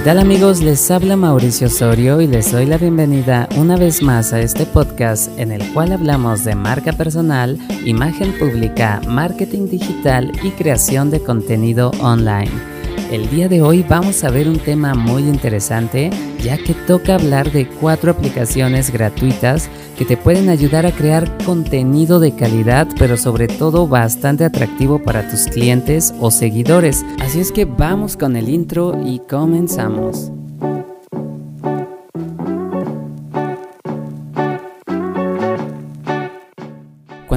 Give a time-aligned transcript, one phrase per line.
[0.00, 0.62] ¿Qué tal amigos?
[0.62, 5.30] Les habla Mauricio Osorio y les doy la bienvenida una vez más a este podcast
[5.38, 11.90] en el cual hablamos de marca personal, imagen pública, marketing digital y creación de contenido
[12.00, 12.79] online.
[13.10, 16.10] El día de hoy vamos a ver un tema muy interesante
[16.42, 19.68] ya que toca hablar de cuatro aplicaciones gratuitas
[19.98, 25.28] que te pueden ayudar a crear contenido de calidad, pero sobre todo bastante atractivo para
[25.28, 27.04] tus clientes o seguidores.
[27.20, 30.32] Así es que vamos con el intro y comenzamos.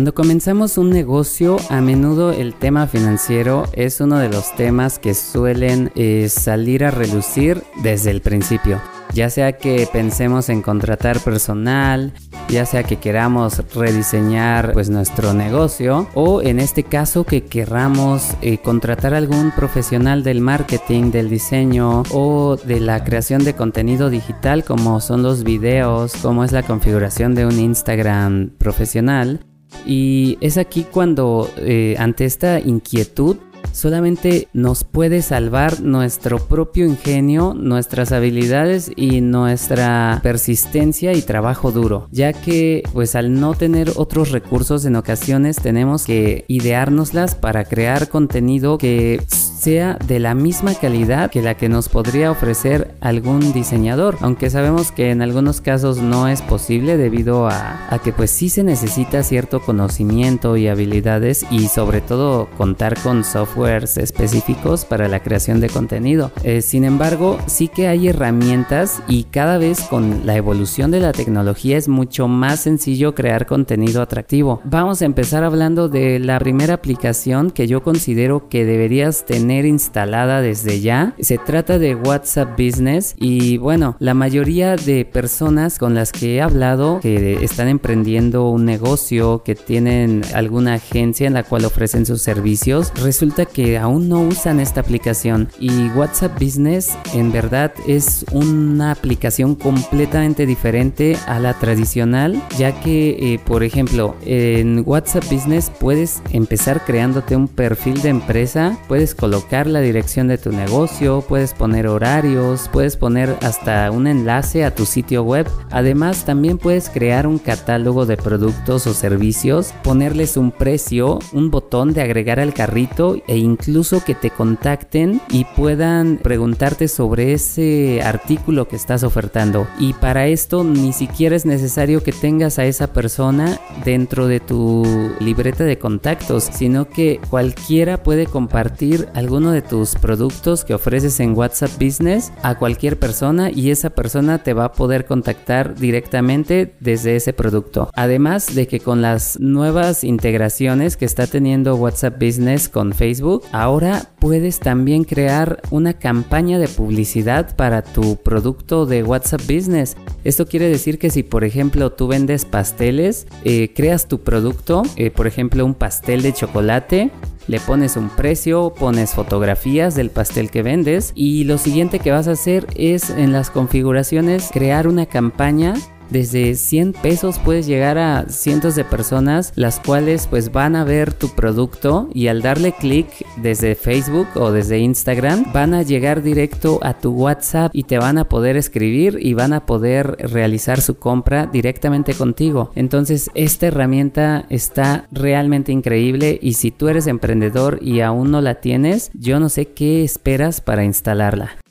[0.04, 5.14] Cuando comenzamos un negocio, a menudo el tema financiero es uno de los temas que
[5.14, 8.82] suelen eh, salir a relucir desde el principio.
[9.14, 12.12] Ya sea que pensemos en contratar personal,
[12.50, 18.58] ya sea que queramos rediseñar pues nuestro negocio o en este caso que queramos eh,
[18.58, 25.00] contratar algún profesional del marketing, del diseño o de la creación de contenido digital como
[25.00, 29.46] son los videos, como es la configuración de un Instagram profesional
[29.86, 33.38] y es aquí cuando eh, ante esta inquietud
[33.72, 42.08] solamente nos puede salvar nuestro propio ingenio, nuestras habilidades y nuestra persistencia y trabajo duro,
[42.12, 48.10] ya que pues al no tener otros recursos en ocasiones tenemos que ideárnoslas para crear
[48.10, 49.22] contenido que
[49.64, 54.92] sea de la misma calidad que la que nos podría ofrecer algún diseñador, aunque sabemos
[54.92, 59.62] que en algunos casos no es posible debido a, que pues sí se necesita cierto
[59.62, 66.32] conocimiento y habilidades y sobre todo contar con softwares específicos para la creación de contenido.
[66.44, 71.14] Eh, sin embargo, sí que hay herramientas y cada vez con la evolución de la
[71.14, 74.60] tecnología es mucho más sencillo crear contenido atractivo.
[74.66, 80.42] Vamos a empezar hablando de la primera aplicación que yo considero que deberías tener instalada
[80.42, 81.14] desde ya.
[81.20, 86.42] Se trata de WhatsApp Business y bueno, la mayoría de personas con las que he
[86.42, 92.22] hablado que están emprendiendo un negocio, que tienen alguna agencia en la cual ofrecen sus
[92.22, 98.92] servicios, resulta que aún no usan esta aplicación y WhatsApp Business en verdad es una
[98.92, 106.22] aplicación completamente diferente a la tradicional, ya que eh, por ejemplo en WhatsApp Business puedes
[106.32, 111.88] empezar creándote un perfil de empresa, puedes colocar la dirección de tu negocio, puedes poner
[111.88, 115.48] horarios, puedes poner hasta un enlace a tu sitio web.
[115.70, 121.94] Además, también puedes crear un catálogo de productos o servicios, ponerles un precio, un botón
[121.94, 128.68] de agregar al carrito e incluso que te contacten y puedan preguntarte sobre ese artículo
[128.68, 129.68] que estás ofertando.
[129.80, 134.84] Y para esto ni siquiera es necesario que tengas a esa persona dentro de tu
[135.20, 141.20] libreta de contactos, sino que cualquiera puede compartir algo uno de tus productos que ofreces
[141.20, 146.76] en WhatsApp Business a cualquier persona y esa persona te va a poder contactar directamente
[146.80, 147.90] desde ese producto.
[147.94, 154.13] Además de que con las nuevas integraciones que está teniendo WhatsApp Business con Facebook, ahora
[154.24, 159.98] puedes también crear una campaña de publicidad para tu producto de WhatsApp Business.
[160.24, 165.12] Esto quiere decir que si por ejemplo tú vendes pasteles, eh, creas tu producto, eh,
[165.12, 167.12] por ejemplo un pastel de chocolate,
[167.48, 172.30] le pones un precio, pones fotografías del pastel que vendes y lo siguiente que vas
[172.30, 175.74] a hacer es en las configuraciones crear una campaña
[176.10, 181.14] desde 100 pesos puedes llegar a cientos de personas las cuales pues van a ver
[181.14, 186.80] tu producto y al darle clic desde Facebook o desde Instagram van a llegar directo
[186.84, 190.96] a tu WhatsApp y te van a poder escribir y van a poder realizar su
[190.96, 192.72] compra directamente contigo.
[192.76, 198.56] Entonces esta herramienta está realmente increíble y si tú eres emprendedor y aún no la
[198.56, 201.63] tienes, yo no sé qué esperas para instalarla.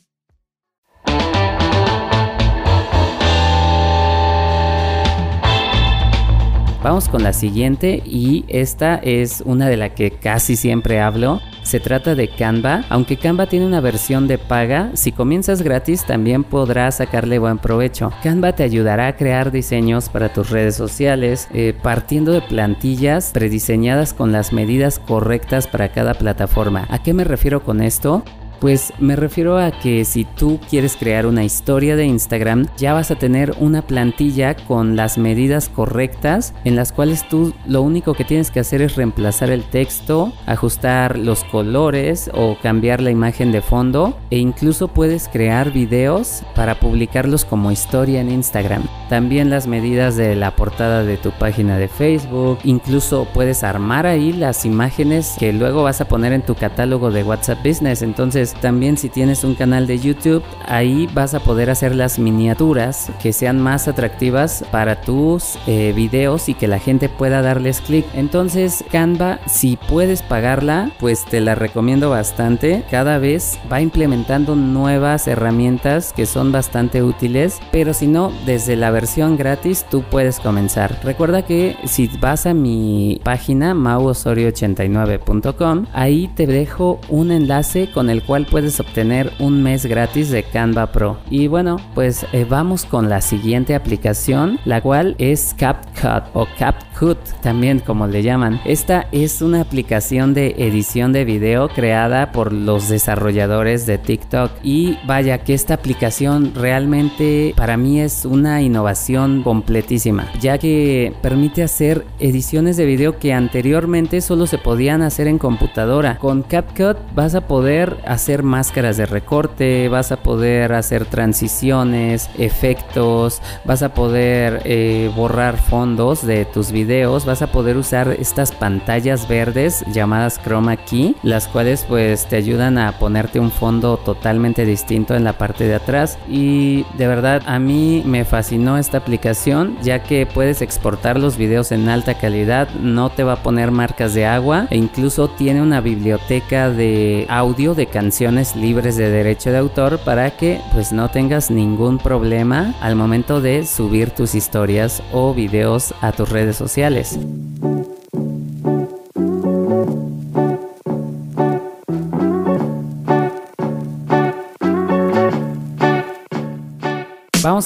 [6.82, 11.40] Vamos con la siguiente y esta es una de la que casi siempre hablo.
[11.62, 16.42] Se trata de Canva, aunque Canva tiene una versión de paga, si comienzas gratis también
[16.42, 18.10] podrás sacarle buen provecho.
[18.24, 24.12] Canva te ayudará a crear diseños para tus redes sociales eh, partiendo de plantillas prediseñadas
[24.12, 26.88] con las medidas correctas para cada plataforma.
[26.90, 28.24] ¿A qué me refiero con esto?
[28.62, 33.10] Pues me refiero a que si tú quieres crear una historia de Instagram, ya vas
[33.10, 38.24] a tener una plantilla con las medidas correctas en las cuales tú lo único que
[38.24, 43.62] tienes que hacer es reemplazar el texto, ajustar los colores o cambiar la imagen de
[43.62, 48.84] fondo e incluso puedes crear videos para publicarlos como historia en Instagram.
[49.08, 54.32] También las medidas de la portada de tu página de Facebook, incluso puedes armar ahí
[54.32, 58.02] las imágenes que luego vas a poner en tu catálogo de WhatsApp Business.
[58.02, 62.18] Entonces Entonces también si tienes un canal de YouTube, ahí vas a poder hacer las
[62.18, 67.80] miniaturas que sean más atractivas para tus eh, videos y que la gente pueda darles
[67.80, 68.04] clic.
[68.14, 72.84] Entonces Canva, si puedes pagarla, pues te la recomiendo bastante.
[72.90, 78.90] Cada vez va implementando nuevas herramientas que son bastante útiles, pero si no, desde la
[78.90, 80.98] versión gratis tú puedes comenzar.
[81.02, 88.22] Recuerda que si vas a mi página mauosorio89.com, ahí te dejo un enlace con el
[88.22, 91.18] cual puedes obtener un mes gratis de Canva Pro.
[91.30, 97.18] Y bueno, pues eh, vamos con la siguiente aplicación, la cual es CapCut o CapCut,
[97.40, 98.60] también como le llaman.
[98.64, 104.50] Esta es una aplicación de edición de video creada por los desarrolladores de TikTok.
[104.62, 111.62] Y vaya que esta aplicación realmente para mí es una innovación completísima, ya que permite
[111.62, 116.18] hacer ediciones de video que anteriormente solo se podían hacer en computadora.
[116.18, 123.42] Con CapCut vas a poder hacer máscaras de recorte, vas a poder hacer transiciones, efectos,
[123.66, 129.28] vas a poder eh, borrar fondos de tus videos, vas a poder usar estas pantallas
[129.28, 135.14] verdes llamadas chroma key, las cuales pues te ayudan a ponerte un fondo totalmente distinto
[135.14, 136.18] en la parte de atrás.
[136.28, 141.72] Y de verdad a mí me fascinó esta aplicación ya que puedes exportar los videos
[141.72, 145.80] en alta calidad, no te va a poner marcas de agua e incluso tiene una
[145.80, 148.21] biblioteca de audio de canciones
[148.54, 153.66] libres de derecho de autor para que pues no tengas ningún problema al momento de
[153.66, 157.18] subir tus historias o videos a tus redes sociales.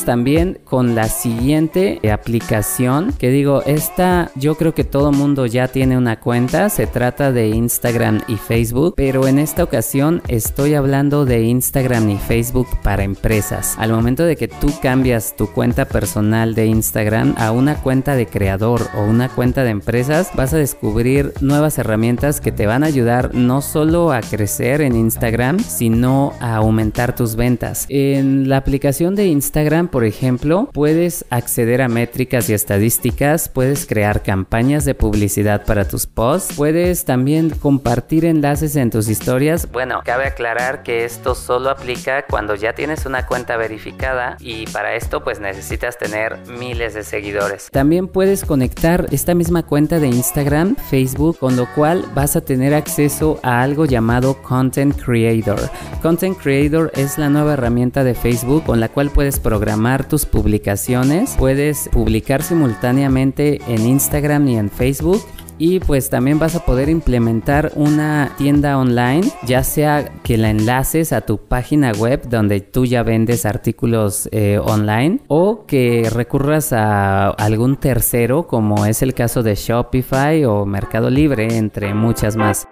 [0.05, 5.97] También con la siguiente aplicación que digo, esta yo creo que todo mundo ya tiene
[5.97, 11.43] una cuenta, se trata de Instagram y Facebook, pero en esta ocasión estoy hablando de
[11.43, 13.77] Instagram y Facebook para empresas.
[13.79, 18.27] Al momento de que tú cambias tu cuenta personal de Instagram a una cuenta de
[18.27, 22.87] creador o una cuenta de empresas, vas a descubrir nuevas herramientas que te van a
[22.87, 27.87] ayudar no solo a crecer en Instagram, sino a aumentar tus ventas.
[27.89, 34.23] En la aplicación de Instagram por ejemplo, puedes acceder a métricas y estadísticas, puedes crear
[34.23, 39.71] campañas de publicidad para tus posts, puedes también compartir enlaces en tus historias.
[39.71, 44.95] Bueno, cabe aclarar que esto solo aplica cuando ya tienes una cuenta verificada y para
[44.95, 47.69] esto pues necesitas tener miles de seguidores.
[47.71, 52.75] También puedes conectar esta misma cuenta de Instagram, Facebook, con lo cual vas a tener
[52.75, 55.61] acceso a algo llamado Content Creator.
[56.03, 59.76] Content Creator es la nueva herramienta de Facebook con la cual puedes programar
[60.09, 61.37] tus publicaciones.
[61.39, 65.23] Puedes publicar simultáneamente en Instagram y en Facebook
[65.59, 71.13] y pues también vas a poder implementar una tienda online, ya sea que la enlaces
[71.13, 77.29] a tu página web donde tú ya vendes artículos eh, online o que recurras a
[77.29, 82.67] algún tercero como es el caso de Shopify o Mercado Libre, entre muchas más.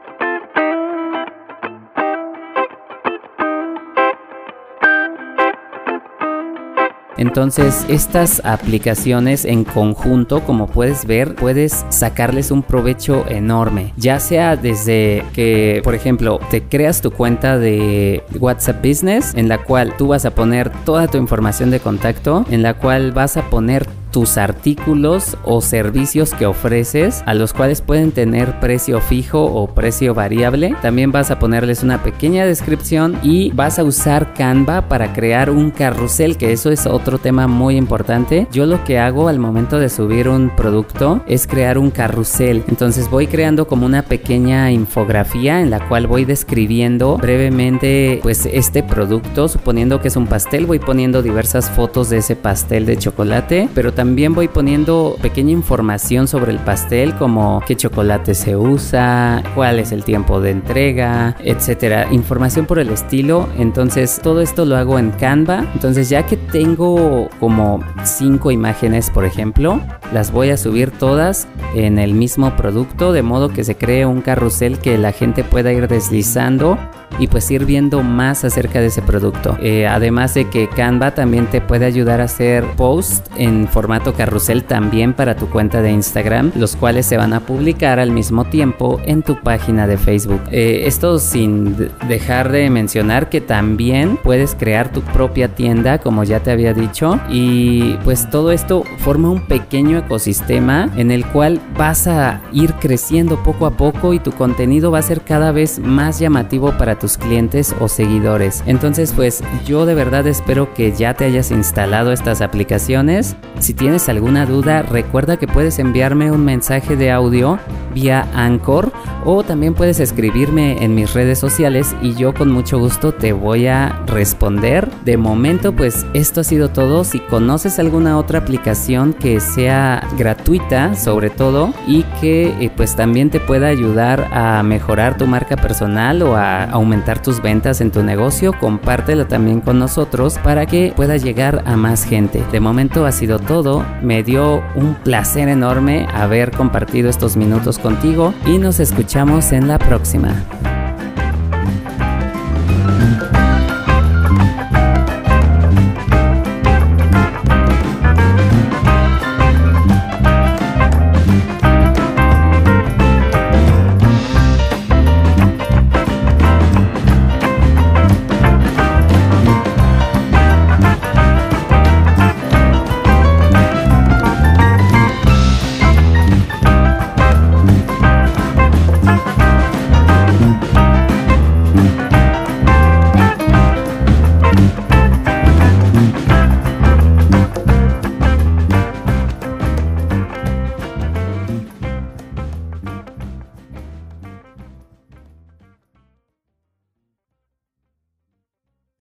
[7.16, 13.92] Entonces, estas aplicaciones en conjunto, como puedes ver, puedes sacarles un provecho enorme.
[13.96, 19.58] Ya sea desde que, por ejemplo, te creas tu cuenta de WhatsApp Business, en la
[19.58, 23.48] cual tú vas a poner toda tu información de contacto, en la cual vas a
[23.50, 29.66] poner tus artículos o servicios que ofreces, a los cuales pueden tener precio fijo o
[29.74, 30.76] precio variable.
[30.82, 35.72] También vas a ponerles una pequeña descripción y vas a usar Canva para crear un
[35.72, 38.46] carrusel, que eso es otro tema muy importante.
[38.52, 42.62] Yo lo que hago al momento de subir un producto es crear un carrusel.
[42.68, 48.84] Entonces voy creando como una pequeña infografía en la cual voy describiendo brevemente pues este
[48.84, 53.68] producto, suponiendo que es un pastel, voy poniendo diversas fotos de ese pastel de chocolate,
[53.74, 59.42] pero también también voy poniendo pequeña información sobre el pastel como qué chocolate se usa,
[59.54, 62.12] cuál es el tiempo de entrega, etcétera.
[62.12, 63.48] Información por el estilo.
[63.56, 65.64] Entonces todo esto lo hago en Canva.
[65.72, 69.80] Entonces ya que tengo como cinco imágenes, por ejemplo,
[70.12, 74.20] las voy a subir todas en el mismo producto de modo que se cree un
[74.20, 76.78] carrusel que la gente pueda ir deslizando
[77.18, 79.56] y pues ir viendo más acerca de ese producto.
[79.60, 84.64] Eh, además de que Canva también te puede ayudar a hacer posts en formato carrusel
[84.64, 89.00] también para tu cuenta de Instagram, los cuales se van a publicar al mismo tiempo
[89.04, 90.40] en tu página de Facebook.
[90.50, 91.76] Eh, esto sin
[92.08, 97.20] dejar de mencionar que también puedes crear tu propia tienda, como ya te había dicho,
[97.28, 103.42] y pues todo esto forma un pequeño ecosistema en el cual vas a ir creciendo
[103.42, 107.18] poco a poco y tu contenido va a ser cada vez más llamativo para tus
[107.18, 108.62] clientes o seguidores.
[108.64, 113.36] Entonces pues yo de verdad espero que ya te hayas instalado estas aplicaciones.
[113.58, 117.58] Si tienes alguna duda recuerda que puedes enviarme un mensaje de audio
[117.92, 118.90] vía Anchor
[119.26, 123.66] o también puedes escribirme en mis redes sociales y yo con mucho gusto te voy
[123.66, 124.90] a responder.
[125.04, 127.04] De momento pues esto ha sido todo.
[127.04, 133.28] Si conoces alguna otra aplicación que sea gratuita sobre todo y que eh, pues también
[133.28, 138.02] te pueda ayudar a mejorar tu marca personal o a aumentar tus ventas en tu
[138.02, 142.42] negocio, compártela también con nosotros para que pueda llegar a más gente.
[142.52, 143.84] De momento ha sido todo.
[144.02, 149.78] Me dio un placer enorme haber compartido estos minutos contigo y nos escuchamos en la
[149.78, 150.44] próxima.